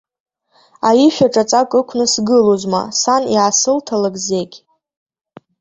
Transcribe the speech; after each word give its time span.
Аишәа 0.89 1.33
ҿаҵак 1.33 1.71
ықәны 1.79 2.05
сгылозма, 2.13 2.81
сан 2.99 3.23
иаасылҭалак 3.35 4.15
зегь. 4.27 4.55